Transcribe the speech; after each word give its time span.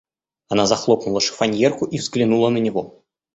Она 0.49 0.65
захлопнула 0.65 1.21
шифоньерку 1.21 1.85
и 1.85 1.99
взглянула 1.99 2.49
на 2.49 2.57
него. 2.57 3.03